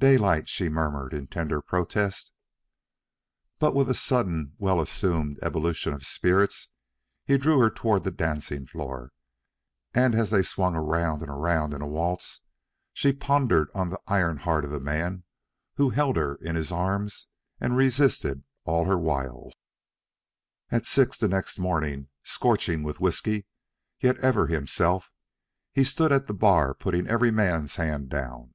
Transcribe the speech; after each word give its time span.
"Daylight," 0.00 0.48
she 0.48 0.68
murmured, 0.68 1.14
in 1.14 1.28
tender 1.28 1.60
protest. 1.62 2.32
But 3.60 3.72
with 3.72 3.88
a 3.88 3.94
sudden 3.94 4.54
well 4.58 4.80
assumed 4.80 5.38
ebullition 5.42 5.92
of 5.92 6.02
spirits 6.04 6.70
he 7.24 7.38
drew 7.38 7.60
her 7.60 7.70
toward 7.70 8.02
the 8.02 8.10
dancing 8.10 8.66
floor, 8.66 9.12
and 9.94 10.12
as 10.12 10.30
they 10.30 10.42
swung 10.42 10.74
around 10.74 11.20
and 11.22 11.30
around 11.30 11.72
in 11.72 11.82
a 11.82 11.86
waltz 11.86 12.40
she 12.92 13.12
pondered 13.12 13.68
on 13.76 13.90
the 13.90 14.00
iron 14.08 14.38
heart 14.38 14.64
of 14.64 14.72
the 14.72 14.80
man 14.80 15.22
who 15.76 15.90
held 15.90 16.16
her 16.16 16.34
in 16.34 16.56
his 16.56 16.72
arms 16.72 17.28
and 17.60 17.76
resisted 17.76 18.42
all 18.64 18.86
her 18.86 18.98
wiles. 18.98 19.52
At 20.72 20.84
six 20.84 21.16
the 21.16 21.28
next 21.28 21.60
morning, 21.60 22.08
scorching 22.24 22.82
with 22.82 22.98
whiskey, 22.98 23.46
yet 24.00 24.16
ever 24.18 24.48
himself, 24.48 25.12
he 25.72 25.84
stood 25.84 26.10
at 26.10 26.26
the 26.26 26.34
bar 26.34 26.74
putting 26.74 27.06
every 27.06 27.30
man's 27.30 27.76
hand 27.76 28.08
down. 28.08 28.52